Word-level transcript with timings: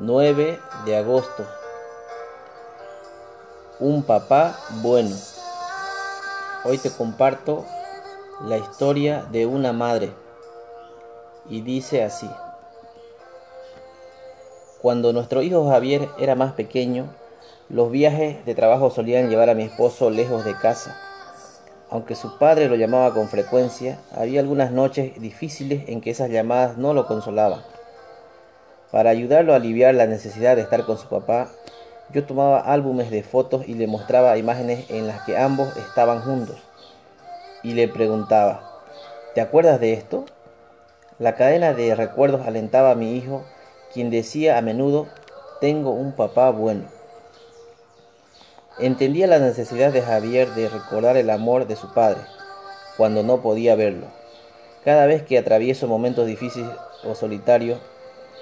9 0.00 0.58
de 0.86 0.96
agosto. 0.96 1.46
Un 3.78 4.02
papá 4.02 4.58
bueno. 4.82 5.14
Hoy 6.64 6.78
te 6.78 6.90
comparto 6.90 7.64
la 8.42 8.58
historia 8.58 9.24
de 9.30 9.46
una 9.46 9.72
madre. 9.72 10.12
Y 11.48 11.60
dice 11.60 12.02
así. 12.02 12.28
Cuando 14.82 15.12
nuestro 15.12 15.42
hijo 15.42 15.68
Javier 15.68 16.08
era 16.18 16.34
más 16.34 16.54
pequeño, 16.54 17.06
los 17.68 17.92
viajes 17.92 18.44
de 18.44 18.54
trabajo 18.56 18.90
solían 18.90 19.30
llevar 19.30 19.48
a 19.48 19.54
mi 19.54 19.62
esposo 19.62 20.10
lejos 20.10 20.44
de 20.44 20.56
casa. 20.56 21.00
Aunque 21.88 22.16
su 22.16 22.36
padre 22.36 22.68
lo 22.68 22.74
llamaba 22.74 23.14
con 23.14 23.28
frecuencia, 23.28 24.00
había 24.10 24.40
algunas 24.40 24.72
noches 24.72 25.20
difíciles 25.20 25.88
en 25.88 26.00
que 26.00 26.10
esas 26.10 26.30
llamadas 26.30 26.78
no 26.78 26.94
lo 26.94 27.06
consolaban. 27.06 27.73
Para 28.94 29.10
ayudarlo 29.10 29.52
a 29.52 29.56
aliviar 29.56 29.92
la 29.96 30.06
necesidad 30.06 30.54
de 30.54 30.62
estar 30.62 30.86
con 30.86 30.96
su 30.96 31.08
papá, 31.08 31.48
yo 32.12 32.26
tomaba 32.26 32.60
álbumes 32.60 33.10
de 33.10 33.24
fotos 33.24 33.66
y 33.66 33.74
le 33.74 33.88
mostraba 33.88 34.38
imágenes 34.38 34.88
en 34.88 35.08
las 35.08 35.22
que 35.22 35.36
ambos 35.36 35.76
estaban 35.76 36.20
juntos. 36.20 36.54
Y 37.64 37.72
le 37.72 37.88
preguntaba, 37.88 38.70
¿te 39.34 39.40
acuerdas 39.40 39.80
de 39.80 39.94
esto? 39.94 40.26
La 41.18 41.34
cadena 41.34 41.74
de 41.74 41.92
recuerdos 41.96 42.46
alentaba 42.46 42.92
a 42.92 42.94
mi 42.94 43.16
hijo, 43.16 43.44
quien 43.92 44.10
decía 44.10 44.58
a 44.58 44.62
menudo, 44.62 45.08
tengo 45.60 45.90
un 45.90 46.12
papá 46.12 46.50
bueno. 46.50 46.84
Entendía 48.78 49.26
la 49.26 49.40
necesidad 49.40 49.92
de 49.92 50.02
Javier 50.02 50.50
de 50.50 50.68
recordar 50.68 51.16
el 51.16 51.30
amor 51.30 51.66
de 51.66 51.74
su 51.74 51.92
padre, 51.92 52.20
cuando 52.96 53.24
no 53.24 53.42
podía 53.42 53.74
verlo. 53.74 54.06
Cada 54.84 55.06
vez 55.06 55.24
que 55.24 55.36
atravieso 55.36 55.88
momentos 55.88 56.28
difíciles 56.28 56.70
o 57.02 57.16
solitarios, 57.16 57.80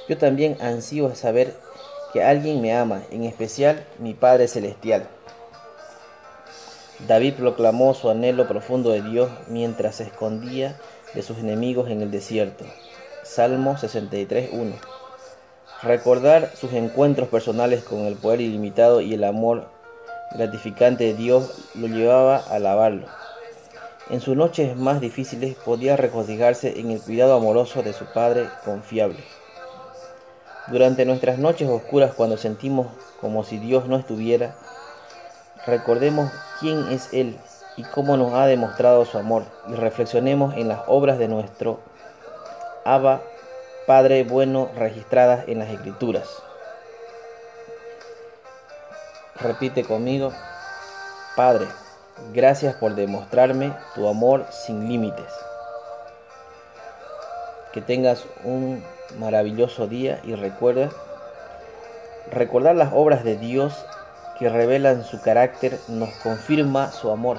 yo 0.08 0.19
también 0.19 0.56
ansío 0.61 1.14
saber 1.14 1.55
que 2.12 2.22
alguien 2.22 2.61
me 2.61 2.75
ama, 2.77 3.03
en 3.11 3.25
especial 3.25 3.84
mi 3.98 4.14
Padre 4.14 4.48
Celestial. 4.48 5.08
David 7.06 7.34
proclamó 7.34 7.95
su 7.95 8.11
anhelo 8.11 8.47
profundo 8.47 8.91
de 8.91 9.03
Dios 9.03 9.30
mientras 9.48 9.97
se 9.97 10.05
escondía 10.05 10.78
de 11.14 11.23
sus 11.23 11.39
enemigos 11.39 11.91
en 11.91 12.03
el 12.03 12.11
desierto. 12.11 12.64
Salmo 13.25 13.75
63.1. 13.75 14.75
Recordar 15.83 16.53
sus 16.55 16.73
encuentros 16.75 17.28
personales 17.28 17.83
con 17.83 18.00
el 18.00 18.14
poder 18.14 18.41
ilimitado 18.41 19.00
y 19.00 19.14
el 19.14 19.25
amor 19.25 19.67
gratificante 20.33 21.05
de 21.05 21.14
Dios 21.14 21.70
lo 21.75 21.89
llevaba 21.89 22.36
a 22.36 22.55
alabarlo. 22.55 23.06
En 24.11 24.20
sus 24.20 24.36
noches 24.36 24.77
más 24.77 25.00
difíciles 25.00 25.56
podía 25.56 25.97
regocijarse 25.97 26.78
en 26.78 26.91
el 26.91 27.00
cuidado 27.00 27.34
amoroso 27.34 27.83
de 27.83 27.92
su 27.92 28.05
Padre 28.06 28.48
confiable. 28.64 29.19
Durante 30.68 31.05
nuestras 31.05 31.38
noches 31.38 31.68
oscuras 31.68 32.12
cuando 32.14 32.36
sentimos 32.36 32.86
como 33.20 33.42
si 33.42 33.58
Dios 33.58 33.88
no 33.88 33.96
estuviera, 33.96 34.55
recordemos 35.66 36.30
quién 36.60 36.92
es 36.92 37.12
Él 37.12 37.36
y 37.77 37.82
cómo 37.82 38.16
nos 38.16 38.32
ha 38.34 38.46
demostrado 38.46 39.05
su 39.05 39.18
amor 39.18 39.44
y 39.68 39.74
reflexionemos 39.74 40.55
en 40.56 40.68
las 40.68 40.80
obras 40.86 41.18
de 41.18 41.27
nuestro 41.27 41.80
Abba, 42.84 43.22
Padre 43.86 44.22
bueno 44.22 44.70
registradas 44.77 45.48
en 45.48 45.58
las 45.58 45.68
Escrituras. 45.68 46.28
Repite 49.40 49.83
conmigo, 49.83 50.33
Padre, 51.34 51.66
gracias 52.33 52.77
por 52.77 52.94
demostrarme 52.94 53.72
tu 53.96 54.06
amor 54.06 54.46
sin 54.50 54.88
límites. 54.88 55.33
Que 57.73 57.81
tengas 57.81 58.25
un 58.45 58.83
maravilloso 59.19 59.87
día 59.87 60.20
y 60.25 60.34
recuerda 60.34 60.91
recordar 62.30 62.77
las 62.77 62.92
obras 62.92 63.24
de 63.24 63.36
Dios 63.36 63.85
que 64.39 64.48
revelan 64.48 65.05
su 65.05 65.20
carácter 65.20 65.79
nos 65.89 66.11
confirma 66.23 66.91
su 66.91 67.11
amor. 67.11 67.39